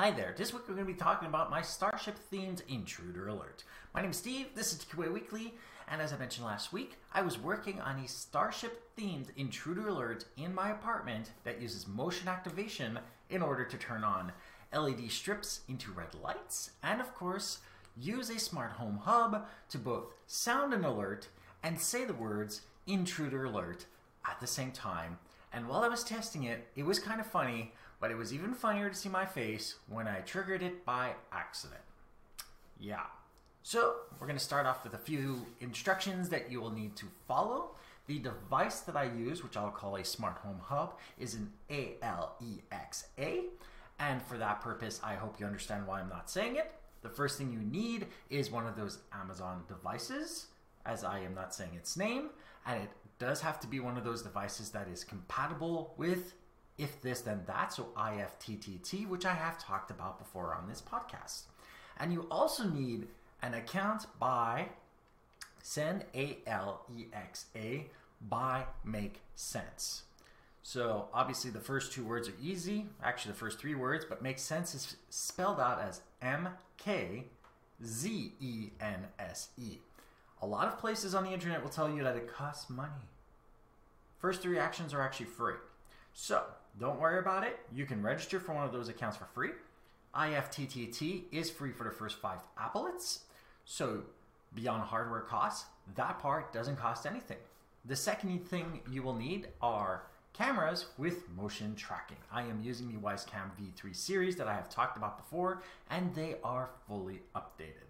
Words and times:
Hi 0.00 0.12
there, 0.12 0.32
this 0.38 0.52
week 0.52 0.62
we're 0.68 0.76
going 0.76 0.86
to 0.86 0.92
be 0.92 0.96
talking 0.96 1.26
about 1.26 1.50
my 1.50 1.60
Starship 1.60 2.20
themed 2.32 2.62
intruder 2.68 3.26
alert. 3.26 3.64
My 3.92 4.00
name 4.00 4.12
is 4.12 4.18
Steve, 4.18 4.46
this 4.54 4.72
is 4.72 4.78
TQA 4.78 5.12
Weekly, 5.12 5.54
and 5.90 6.00
as 6.00 6.12
I 6.12 6.18
mentioned 6.18 6.46
last 6.46 6.72
week, 6.72 6.98
I 7.12 7.20
was 7.20 7.36
working 7.36 7.80
on 7.80 7.98
a 7.98 8.06
Starship 8.06 8.96
themed 8.96 9.30
intruder 9.36 9.88
alert 9.88 10.26
in 10.36 10.54
my 10.54 10.70
apartment 10.70 11.32
that 11.42 11.60
uses 11.60 11.88
motion 11.88 12.28
activation 12.28 13.00
in 13.28 13.42
order 13.42 13.64
to 13.64 13.76
turn 13.76 14.04
on 14.04 14.30
LED 14.72 15.10
strips 15.10 15.62
into 15.68 15.90
red 15.90 16.14
lights, 16.22 16.70
and 16.84 17.00
of 17.00 17.12
course, 17.16 17.58
use 17.96 18.30
a 18.30 18.38
smart 18.38 18.70
home 18.70 18.98
hub 18.98 19.48
to 19.68 19.78
both 19.78 20.12
sound 20.28 20.72
an 20.72 20.84
alert 20.84 21.26
and 21.64 21.80
say 21.80 22.04
the 22.04 22.14
words 22.14 22.60
intruder 22.86 23.46
alert 23.46 23.86
at 24.24 24.38
the 24.38 24.46
same 24.46 24.70
time. 24.70 25.18
And 25.52 25.66
while 25.66 25.82
I 25.82 25.88
was 25.88 26.04
testing 26.04 26.44
it, 26.44 26.68
it 26.76 26.84
was 26.84 27.00
kind 27.00 27.20
of 27.20 27.26
funny, 27.26 27.72
but 28.00 28.10
it 28.10 28.16
was 28.16 28.32
even 28.32 28.54
funnier 28.54 28.88
to 28.88 28.94
see 28.94 29.08
my 29.08 29.26
face 29.26 29.76
when 29.88 30.06
I 30.06 30.20
triggered 30.20 30.62
it 30.62 30.84
by 30.84 31.12
accident. 31.32 31.80
Yeah. 32.78 33.02
So, 33.62 33.96
we're 34.18 34.26
going 34.26 34.38
to 34.38 34.44
start 34.44 34.66
off 34.66 34.84
with 34.84 34.94
a 34.94 34.98
few 34.98 35.46
instructions 35.60 36.28
that 36.30 36.50
you 36.50 36.60
will 36.60 36.70
need 36.70 36.96
to 36.96 37.06
follow. 37.26 37.72
The 38.06 38.18
device 38.18 38.80
that 38.80 38.96
I 38.96 39.04
use, 39.04 39.42
which 39.42 39.56
I'll 39.56 39.70
call 39.70 39.96
a 39.96 40.04
smart 40.04 40.38
home 40.38 40.60
hub, 40.62 40.96
is 41.18 41.34
an 41.34 41.52
ALEXA. 41.68 43.44
And 43.98 44.22
for 44.22 44.38
that 44.38 44.60
purpose, 44.62 45.00
I 45.04 45.14
hope 45.14 45.38
you 45.38 45.44
understand 45.44 45.86
why 45.86 46.00
I'm 46.00 46.08
not 46.08 46.30
saying 46.30 46.56
it. 46.56 46.72
The 47.02 47.08
first 47.08 47.36
thing 47.36 47.52
you 47.52 47.58
need 47.58 48.06
is 48.30 48.50
one 48.50 48.66
of 48.66 48.76
those 48.76 48.98
Amazon 49.12 49.62
devices, 49.68 50.46
as 50.86 51.04
I 51.04 51.20
am 51.20 51.34
not 51.34 51.54
saying 51.54 51.70
its 51.76 51.96
name, 51.96 52.30
and 52.66 52.82
it 52.82 52.90
does 53.18 53.40
have 53.40 53.60
to 53.60 53.66
be 53.66 53.80
one 53.80 53.96
of 53.96 54.04
those 54.04 54.22
devices 54.22 54.70
that 54.70 54.88
is 54.88 55.04
compatible 55.04 55.94
with 55.96 56.34
if 56.78 57.00
this 57.02 57.20
then 57.20 57.42
that, 57.46 57.72
so 57.72 57.88
IFTTT, 57.96 59.06
which 59.08 59.26
I 59.26 59.34
have 59.34 59.58
talked 59.58 59.90
about 59.90 60.18
before 60.18 60.54
on 60.54 60.68
this 60.68 60.80
podcast. 60.82 61.42
And 61.98 62.12
you 62.12 62.26
also 62.30 62.64
need 62.64 63.08
an 63.42 63.54
account 63.54 64.06
by 64.18 64.68
send 65.62 66.04
A 66.14 66.38
L 66.46 66.82
E 66.96 67.06
X 67.12 67.46
A 67.56 67.86
by 68.28 68.64
make 68.84 69.20
sense. 69.34 70.04
So 70.62 71.08
obviously 71.14 71.50
the 71.50 71.60
first 71.60 71.92
two 71.92 72.04
words 72.04 72.28
are 72.28 72.34
easy, 72.42 72.86
actually 73.02 73.32
the 73.32 73.38
first 73.38 73.58
three 73.58 73.74
words, 73.74 74.04
but 74.04 74.22
mkZense 74.22 74.74
is 74.74 74.96
spelled 75.08 75.60
out 75.60 75.80
as 75.80 76.00
M 76.20 76.48
K 76.76 77.24
Z 77.84 78.32
E 78.40 78.70
N 78.80 79.06
S 79.18 79.48
E. 79.58 79.78
A 80.40 80.46
lot 80.46 80.68
of 80.68 80.78
places 80.78 81.14
on 81.14 81.24
the 81.24 81.30
internet 81.30 81.62
will 81.62 81.70
tell 81.70 81.90
you 81.90 82.02
that 82.04 82.16
it 82.16 82.32
costs 82.32 82.70
money. 82.70 83.08
First 84.18 84.42
three 84.42 84.58
actions 84.58 84.92
are 84.94 85.00
actually 85.00 85.26
free. 85.26 85.54
So 86.12 86.42
don't 86.78 87.00
worry 87.00 87.18
about 87.18 87.44
it. 87.44 87.58
You 87.72 87.86
can 87.86 88.02
register 88.02 88.40
for 88.40 88.54
one 88.54 88.64
of 88.64 88.72
those 88.72 88.88
accounts 88.88 89.16
for 89.16 89.26
free. 89.26 89.50
IFTTT 90.14 91.24
is 91.32 91.50
free 91.50 91.72
for 91.72 91.84
the 91.84 91.90
first 91.90 92.18
five 92.18 92.38
applets. 92.58 93.20
So 93.64 94.02
beyond 94.54 94.82
hardware 94.82 95.20
costs, 95.20 95.66
that 95.96 96.18
part 96.18 96.52
doesn't 96.52 96.76
cost 96.76 97.06
anything. 97.06 97.38
The 97.84 97.96
second 97.96 98.46
thing 98.46 98.80
you 98.90 99.02
will 99.02 99.14
need 99.14 99.48
are 99.60 100.04
cameras 100.32 100.86
with 100.98 101.28
motion 101.30 101.74
tracking. 101.74 102.16
I 102.32 102.42
am 102.42 102.60
using 102.62 102.88
the 102.92 102.98
Wyze 102.98 103.26
Cam 103.26 103.50
V3 103.60 103.94
series 103.94 104.36
that 104.36 104.46
I 104.46 104.54
have 104.54 104.68
talked 104.68 104.96
about 104.96 105.18
before, 105.18 105.62
and 105.90 106.14
they 106.14 106.36
are 106.44 106.70
fully 106.86 107.20
updated. 107.34 107.88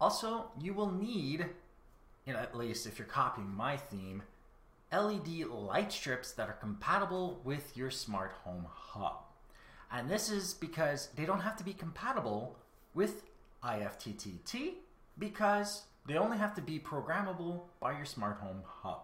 Also, 0.00 0.50
you 0.60 0.74
will 0.74 0.90
need, 0.90 1.46
at 2.26 2.56
least 2.56 2.86
if 2.86 2.98
you're 2.98 3.06
copying 3.06 3.54
my 3.54 3.76
theme, 3.76 4.22
LED 4.92 5.46
light 5.48 5.92
strips 5.92 6.32
that 6.32 6.48
are 6.48 6.54
compatible 6.54 7.40
with 7.44 7.76
your 7.76 7.90
smart 7.90 8.32
home 8.44 8.66
hub. 8.68 9.18
And 9.90 10.08
this 10.08 10.30
is 10.30 10.54
because 10.54 11.08
they 11.16 11.24
don't 11.24 11.40
have 11.40 11.56
to 11.56 11.64
be 11.64 11.72
compatible 11.72 12.56
with 12.94 13.24
IFTTT 13.64 14.74
because 15.18 15.82
they 16.06 16.16
only 16.16 16.38
have 16.38 16.54
to 16.54 16.62
be 16.62 16.78
programmable 16.78 17.62
by 17.80 17.92
your 17.92 18.04
smart 18.04 18.38
home 18.38 18.62
hub. 18.64 19.00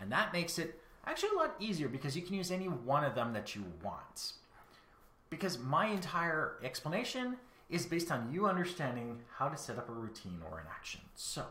And 0.00 0.10
that 0.12 0.32
makes 0.32 0.58
it 0.58 0.80
actually 1.06 1.30
a 1.36 1.38
lot 1.38 1.54
easier 1.58 1.88
because 1.88 2.16
you 2.16 2.22
can 2.22 2.34
use 2.34 2.50
any 2.50 2.66
one 2.66 3.04
of 3.04 3.14
them 3.14 3.32
that 3.32 3.54
you 3.54 3.64
want. 3.82 4.32
Because 5.30 5.58
my 5.58 5.86
entire 5.86 6.54
explanation 6.62 7.36
is 7.68 7.84
based 7.84 8.10
on 8.10 8.32
you 8.32 8.46
understanding 8.46 9.20
how 9.36 9.48
to 9.48 9.56
set 9.56 9.76
up 9.76 9.88
a 9.88 9.92
routine 9.92 10.40
or 10.50 10.58
an 10.58 10.66
action. 10.70 11.00
So, 11.14 11.44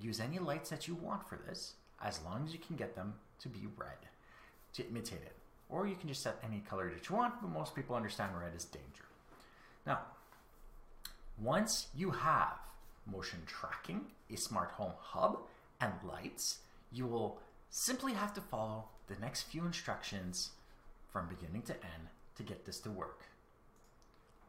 use 0.00 0.20
any 0.20 0.38
lights 0.38 0.68
that 0.70 0.86
you 0.86 0.94
want 0.94 1.26
for 1.26 1.38
this, 1.46 1.74
as 2.02 2.20
long 2.24 2.44
as 2.46 2.52
you 2.52 2.58
can 2.58 2.76
get 2.76 2.94
them 2.94 3.14
to 3.40 3.48
be 3.48 3.66
red, 3.76 4.08
to 4.74 4.86
imitate 4.88 5.22
it. 5.22 5.36
Or 5.68 5.86
you 5.86 5.94
can 5.94 6.08
just 6.08 6.22
set 6.22 6.36
any 6.44 6.60
color 6.60 6.90
that 6.90 7.08
you 7.08 7.16
want, 7.16 7.40
but 7.40 7.50
most 7.50 7.74
people 7.74 7.96
understand 7.96 8.32
red 8.38 8.54
is 8.54 8.64
danger. 8.64 9.04
Now, 9.86 10.00
once 11.40 11.88
you 11.94 12.10
have 12.10 12.58
motion 13.06 13.40
tracking, 13.46 14.02
a 14.30 14.36
smart 14.36 14.70
home 14.72 14.92
hub, 14.98 15.38
and 15.80 15.92
lights, 16.06 16.58
you 16.92 17.06
will 17.06 17.40
simply 17.70 18.12
have 18.12 18.34
to 18.34 18.40
follow 18.40 18.84
the 19.08 19.16
next 19.20 19.42
few 19.42 19.64
instructions 19.64 20.50
from 21.10 21.26
beginning 21.28 21.62
to 21.62 21.74
end 21.74 22.08
to 22.36 22.42
get 22.42 22.64
this 22.64 22.78
to 22.80 22.90
work. 22.90 23.22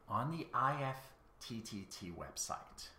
On 0.09 0.31
the 0.31 0.47
IFTTT 0.53 2.13
website, 2.15 2.89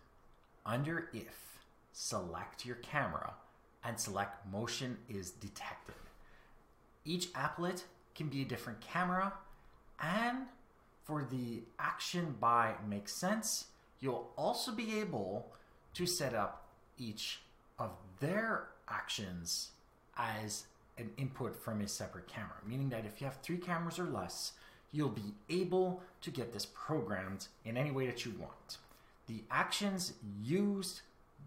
under 0.65 1.09
If, 1.13 1.59
select 1.93 2.65
your 2.65 2.75
camera 2.77 3.33
and 3.85 3.99
select 3.99 4.45
Motion 4.51 4.97
is 5.07 5.31
detected. 5.31 5.95
Each 7.03 7.31
applet 7.33 7.83
can 8.15 8.27
be 8.27 8.41
a 8.41 8.45
different 8.45 8.81
camera, 8.81 9.33
and 10.01 10.45
for 11.03 11.23
the 11.23 11.61
action 11.77 12.35
by 12.39 12.73
mkZense, 12.89 13.65
you'll 13.99 14.31
also 14.37 14.71
be 14.71 14.99
able 14.99 15.51
to 15.93 16.05
set 16.05 16.33
up 16.33 16.65
each 16.97 17.41
of 17.77 17.91
their 18.19 18.69
actions 18.89 19.69
as 20.17 20.65
an 20.97 21.11
input 21.17 21.55
from 21.55 21.81
a 21.81 21.87
separate 21.87 22.27
camera, 22.27 22.55
meaning 22.65 22.89
that 22.89 23.05
if 23.05 23.19
you 23.19 23.25
have 23.25 23.37
three 23.41 23.57
cameras 23.57 23.99
or 23.99 24.05
less, 24.05 24.53
you'll 24.91 25.09
be 25.09 25.33
able 25.49 26.01
to 26.21 26.31
get 26.31 26.53
this 26.53 26.65
programmed 26.65 27.47
in 27.65 27.75
any 27.77 27.91
way 27.91 28.05
that 28.07 28.25
you 28.25 28.33
want. 28.39 28.77
The 29.27 29.43
actions 29.51 30.13
used 30.41 31.01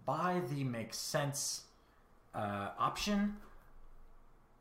by 0.04 0.40
the 0.50 0.64
mkZense 0.64 1.62
uh, 2.38 2.70
option 2.78 3.36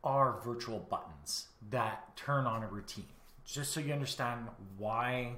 are 0.04 0.40
virtual 0.44 0.80
buttons 0.80 1.48
that 1.70 2.16
turn 2.18 2.46
on 2.46 2.64
a 2.64 2.68
routine, 2.68 3.06
just 3.46 3.72
so 3.72 3.80
you 3.80 3.94
understand 3.94 4.48
why 4.78 5.34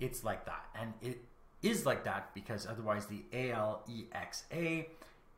it's 0.00 0.24
like 0.24 0.44
that. 0.46 0.66
And 0.74 0.92
it 1.00 1.20
is 1.62 1.86
like 1.86 2.04
that 2.04 2.34
because 2.34 2.66
otherwise 2.66 3.06
the 3.06 3.22
ALEXA 3.32 4.86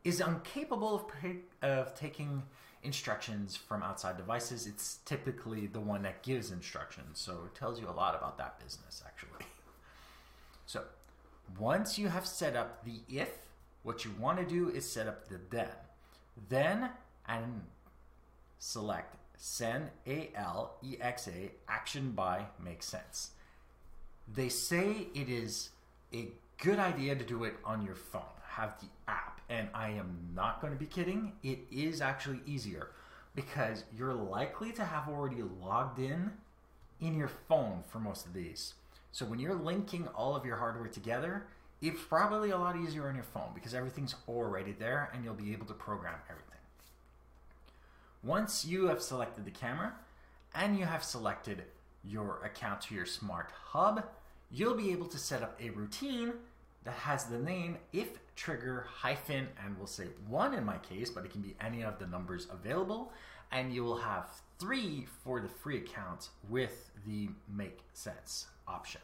is 0.04 0.20
incapable 0.20 0.94
of, 0.94 1.68
of 1.68 1.94
taking 1.94 2.42
instructions 2.82 3.54
from 3.54 3.82
outside 3.82 4.16
devices. 4.16 4.66
It's 4.66 4.98
typically 5.04 5.66
the 5.66 5.80
one 5.80 6.02
that 6.02 6.22
gives 6.22 6.52
instructions, 6.52 7.20
so 7.20 7.42
it 7.46 7.54
tells 7.54 7.78
you 7.80 7.88
a 7.88 7.92
lot 7.92 8.14
about 8.14 8.38
that 8.38 8.58
business 8.58 9.02
actually. 9.06 9.46
So 10.64 10.84
once 11.58 11.98
you 11.98 12.08
have 12.08 12.26
set 12.26 12.56
up 12.56 12.84
the 12.84 13.00
if, 13.08 13.38
what 13.82 14.04
you 14.04 14.12
want 14.18 14.38
to 14.38 14.44
do 14.44 14.70
is 14.70 14.90
set 14.90 15.06
up 15.06 15.28
the 15.28 15.38
then. 15.50 15.68
Then 16.48 16.90
and 17.26 17.62
select 18.58 19.16
send 19.40 19.88
ALEXA 20.06 21.50
action 21.66 22.10
by 22.10 22.44
mkZense. 22.62 23.28
They 24.32 24.50
say 24.50 25.08
it 25.14 25.30
is 25.30 25.70
a 26.12 26.28
good 26.58 26.78
idea 26.78 27.16
to 27.16 27.24
do 27.24 27.44
it 27.44 27.54
on 27.64 27.82
your 27.82 27.94
phone. 27.94 28.22
Have 28.44 28.78
the 28.80 28.88
app, 29.08 29.40
and 29.48 29.68
I 29.72 29.90
am 29.90 30.32
not 30.34 30.60
going 30.60 30.74
to 30.74 30.78
be 30.78 30.84
kidding. 30.84 31.32
It 31.42 31.60
is 31.72 32.02
actually 32.02 32.40
easier 32.44 32.90
because 33.34 33.84
you're 33.96 34.12
likely 34.12 34.72
to 34.72 34.84
have 34.84 35.08
already 35.08 35.42
logged 35.62 35.98
in 35.98 36.32
in 37.00 37.16
your 37.16 37.30
phone 37.48 37.82
for 37.88 37.98
most 37.98 38.26
of 38.26 38.34
these. 38.34 38.74
So 39.10 39.24
when 39.24 39.38
you're 39.38 39.54
linking 39.54 40.06
all 40.08 40.36
of 40.36 40.44
your 40.44 40.56
hardware 40.56 40.88
together, 40.88 41.46
it's 41.82 42.02
probably 42.02 42.50
a 42.50 42.58
lot 42.58 42.76
easier 42.76 43.08
on 43.08 43.14
your 43.14 43.24
phone 43.24 43.50
because 43.54 43.74
everything's 43.74 44.14
already 44.28 44.72
there 44.72 45.10
and 45.14 45.24
you'll 45.24 45.34
be 45.34 45.52
able 45.52 45.66
to 45.66 45.74
program 45.74 46.14
everything. 46.28 46.50
Once 48.22 48.64
you 48.66 48.86
have 48.86 49.00
selected 49.00 49.44
the 49.46 49.50
camera 49.50 49.94
and 50.54 50.78
you 50.78 50.84
have 50.84 51.02
selected 51.02 51.62
your 52.04 52.40
account 52.44 52.82
to 52.82 52.94
your 52.94 53.06
smart 53.06 53.50
hub, 53.52 54.04
you'll 54.50 54.74
be 54.74 54.92
able 54.92 55.06
to 55.06 55.18
set 55.18 55.42
up 55.42 55.58
a 55.60 55.70
routine 55.70 56.32
that 56.84 56.94
has 56.94 57.24
the 57.24 57.38
name 57.38 57.78
if 57.92 58.18
trigger 58.36 58.86
hyphen 58.88 59.48
and 59.64 59.76
we'll 59.78 59.86
say 59.86 60.06
one 60.28 60.54
in 60.54 60.64
my 60.64 60.78
case, 60.78 61.10
but 61.10 61.24
it 61.24 61.30
can 61.30 61.40
be 61.40 61.54
any 61.60 61.82
of 61.82 61.98
the 61.98 62.06
numbers 62.06 62.46
available. 62.50 63.12
And 63.52 63.72
you 63.72 63.84
will 63.84 63.98
have 63.98 64.28
three 64.58 65.06
for 65.24 65.40
the 65.40 65.48
free 65.48 65.78
account 65.78 66.28
with 66.48 66.90
the 67.06 67.28
make 67.48 67.80
sense 67.94 68.46
option. 68.68 69.00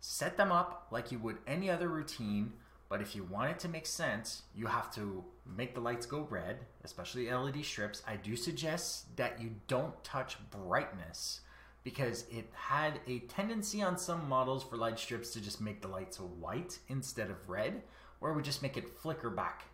Set 0.00 0.36
them 0.36 0.50
up 0.50 0.86
like 0.90 1.12
you 1.12 1.18
would 1.18 1.38
any 1.46 1.68
other 1.70 1.88
routine, 1.88 2.54
but 2.88 3.00
if 3.00 3.14
you 3.14 3.22
want 3.24 3.50
it 3.50 3.58
to 3.60 3.68
make 3.68 3.86
sense, 3.86 4.42
you 4.54 4.66
have 4.66 4.92
to 4.94 5.22
make 5.46 5.74
the 5.74 5.80
lights 5.80 6.06
go 6.06 6.26
red, 6.30 6.58
especially 6.84 7.30
LED 7.30 7.64
strips. 7.64 8.02
I 8.06 8.16
do 8.16 8.34
suggest 8.34 9.14
that 9.16 9.40
you 9.40 9.50
don't 9.68 10.02
touch 10.02 10.38
brightness 10.50 11.40
because 11.84 12.24
it 12.30 12.46
had 12.52 13.00
a 13.06 13.20
tendency 13.20 13.82
on 13.82 13.96
some 13.96 14.28
models 14.28 14.64
for 14.64 14.76
light 14.76 14.98
strips 14.98 15.30
to 15.32 15.40
just 15.40 15.60
make 15.60 15.80
the 15.82 15.88
lights 15.88 16.18
white 16.18 16.78
instead 16.88 17.30
of 17.30 17.48
red, 17.48 17.82
or 18.20 18.32
would 18.32 18.44
just 18.44 18.62
make 18.62 18.76
it 18.76 18.98
flicker 18.98 19.30
back 19.30 19.64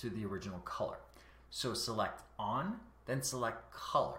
to 0.00 0.10
the 0.10 0.24
original 0.24 0.60
color. 0.60 0.98
So 1.50 1.74
select 1.74 2.22
on, 2.38 2.76
then 3.06 3.22
select 3.22 3.72
color. 3.72 4.18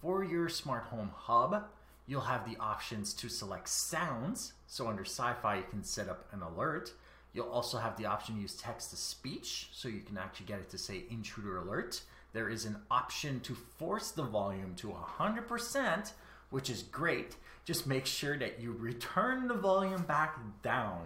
For 0.00 0.24
your 0.24 0.48
smart 0.48 0.84
home 0.84 1.10
hub, 1.14 1.64
you'll 2.10 2.20
have 2.20 2.44
the 2.50 2.58
options 2.58 3.14
to 3.14 3.28
select 3.28 3.68
sounds. 3.68 4.54
So 4.66 4.88
under 4.88 5.04
sci-fi, 5.04 5.58
you 5.58 5.64
can 5.70 5.84
set 5.84 6.08
up 6.08 6.26
an 6.32 6.42
alert. 6.42 6.92
You'll 7.32 7.48
also 7.48 7.78
have 7.78 7.96
the 7.96 8.06
option 8.06 8.34
to 8.34 8.40
use 8.40 8.56
text 8.56 8.90
to 8.90 8.96
speech, 8.96 9.68
so 9.72 9.86
you 9.88 10.00
can 10.00 10.18
actually 10.18 10.46
get 10.46 10.58
it 10.58 10.68
to 10.70 10.78
say 10.78 11.04
intruder 11.08 11.58
alert. 11.58 12.02
There 12.32 12.48
is 12.48 12.64
an 12.64 12.78
option 12.90 13.38
to 13.40 13.54
force 13.54 14.10
the 14.10 14.24
volume 14.24 14.74
to 14.78 14.88
100%, 14.88 16.10
which 16.50 16.68
is 16.68 16.82
great. 16.82 17.36
Just 17.64 17.86
make 17.86 18.06
sure 18.06 18.36
that 18.38 18.58
you 18.58 18.72
return 18.72 19.46
the 19.46 19.54
volume 19.54 20.02
back 20.02 20.36
down 20.64 21.02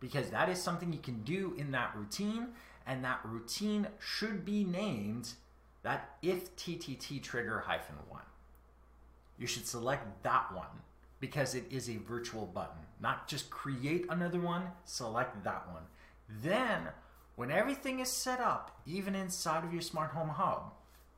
because 0.00 0.28
that 0.28 0.50
is 0.50 0.60
something 0.60 0.92
you 0.92 0.98
can 0.98 1.22
do 1.22 1.54
in 1.56 1.70
that 1.70 1.96
routine, 1.96 2.48
and 2.86 3.02
that 3.04 3.20
routine 3.24 3.86
should 3.98 4.44
be 4.44 4.64
named 4.64 5.32
that 5.82 6.20
IFTTT 6.22 7.22
trigger 7.22 7.60
hyphen 7.60 7.96
one. 8.10 8.20
You 9.38 9.46
should 9.46 9.66
select 9.66 10.22
that 10.22 10.52
one 10.54 10.82
because 11.20 11.54
it 11.54 11.64
is 11.70 11.88
a 11.88 11.98
virtual 11.98 12.46
button, 12.46 12.82
not 13.00 13.28
just 13.28 13.50
create 13.50 14.06
another 14.08 14.40
one, 14.40 14.64
select 14.84 15.44
that 15.44 15.68
one. 15.72 15.84
Then, 16.42 16.88
when 17.36 17.50
everything 17.50 18.00
is 18.00 18.08
set 18.08 18.40
up, 18.40 18.80
even 18.86 19.14
inside 19.14 19.64
of 19.64 19.72
your 19.72 19.82
smart 19.82 20.10
home 20.10 20.28
hub, 20.28 20.72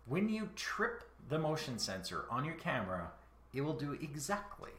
when 0.07 0.29
you 0.29 0.51
trip 0.57 1.05
the 1.29 1.39
motion 1.39 1.79
sensor 1.79 2.27
on 2.31 2.45
your 2.45 2.55
camera, 2.55 3.11
it 3.55 3.63
will 3.63 3.73
do 3.73 3.93
exactly 3.93 4.73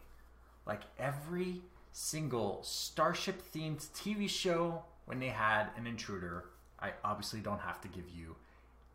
like 0.66 0.82
every 1.00 1.62
single 1.92 2.60
Starship 2.64 3.42
themed 3.54 3.88
TV 3.92 4.30
show 4.30 4.84
when 5.06 5.20
they 5.20 5.28
had 5.30 5.68
an 5.78 5.88
intruder. 5.88 6.46
I 6.80 6.92
obviously 7.04 7.40
don't 7.40 7.62
have 7.62 7.82
to 7.82 7.88
give 7.88 8.10
you 8.16 8.36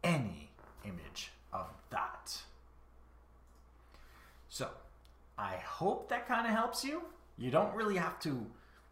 any 0.05 0.51
image 0.85 1.31
of 1.53 1.67
that. 1.91 2.43
So, 4.51 4.69
I 5.39 5.55
hope 5.57 6.09
that 6.11 6.29
kind 6.29 6.47
of 6.47 6.53
helps 6.53 6.85
you. 6.85 7.03
You 7.39 7.51
don't 7.51 7.75
really 7.75 7.97
have 7.97 8.19
to 8.21 8.45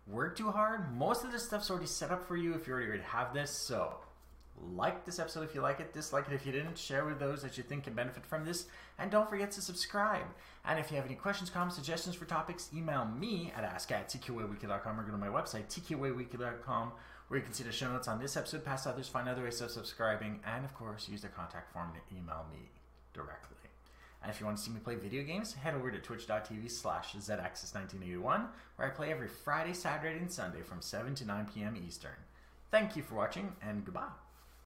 work 0.06 0.36
too 0.36 0.50
hard. 0.50 0.96
Most 0.96 1.24
of 1.24 1.32
this 1.32 1.44
stuff's 1.44 1.70
already 1.70 1.86
set 1.86 2.10
up 2.10 2.26
for 2.26 2.36
you 2.36 2.54
if 2.54 2.66
you 2.66 2.72
already 2.72 3.02
have 3.02 3.34
this. 3.34 3.50
So, 3.50 3.96
like 4.72 5.04
this 5.04 5.18
episode 5.18 5.42
if 5.42 5.54
you 5.54 5.60
like 5.60 5.80
it, 5.80 5.92
dislike 5.92 6.26
it 6.28 6.32
if 6.32 6.46
you 6.46 6.52
didn't, 6.52 6.78
share 6.78 7.04
with 7.04 7.18
those 7.18 7.42
that 7.42 7.56
you 7.56 7.64
think 7.64 7.84
can 7.84 7.92
benefit 7.92 8.24
from 8.24 8.44
this, 8.44 8.66
and 8.98 9.10
don't 9.10 9.28
forget 9.28 9.50
to 9.52 9.60
subscribe. 9.60 10.26
And 10.64 10.78
if 10.78 10.90
you 10.90 10.96
have 10.96 11.06
any 11.06 11.16
questions, 11.16 11.50
comments, 11.50 11.76
suggestions 11.76 12.14
for 12.14 12.24
topics, 12.24 12.70
email 12.74 13.04
me 13.04 13.52
at 13.56 13.64
ask 13.64 13.90
at 13.92 14.08
tqaweekly.com 14.08 15.00
or 15.00 15.02
go 15.02 15.10
to 15.10 15.18
my 15.18 15.28
website, 15.28 15.66
tqaweekly.com, 15.66 16.92
where 17.28 17.38
you 17.38 17.44
can 17.44 17.52
see 17.52 17.64
the 17.64 17.72
show 17.72 17.92
notes 17.92 18.08
on 18.08 18.20
this 18.20 18.36
episode, 18.36 18.64
past 18.64 18.86
others, 18.86 19.08
find 19.08 19.28
other 19.28 19.42
ways 19.42 19.60
of 19.60 19.70
subscribing, 19.70 20.40
and 20.46 20.64
of 20.64 20.74
course, 20.74 21.08
use 21.08 21.22
the 21.22 21.28
contact 21.28 21.72
form 21.72 21.90
to 21.92 22.16
email 22.16 22.46
me 22.52 22.70
directly. 23.12 23.56
And 24.22 24.30
if 24.30 24.40
you 24.40 24.46
want 24.46 24.58
to 24.58 24.62
see 24.62 24.70
me 24.70 24.80
play 24.80 24.96
video 24.96 25.22
games, 25.22 25.54
head 25.54 25.74
over 25.74 25.90
to 25.90 25.98
twitch.tv 25.98 26.70
slash 26.70 27.14
zaxis1981, 27.14 28.46
where 28.76 28.88
I 28.88 28.90
play 28.90 29.10
every 29.10 29.28
Friday, 29.28 29.72
Saturday, 29.72 30.18
and 30.18 30.30
Sunday 30.30 30.62
from 30.62 30.82
7 30.82 31.14
to 31.16 31.24
9 31.24 31.48
p.m. 31.54 31.76
Eastern. 31.86 32.10
Thank 32.70 32.96
you 32.96 33.02
for 33.02 33.14
watching, 33.14 33.54
and 33.62 33.84
goodbye. 33.84 34.27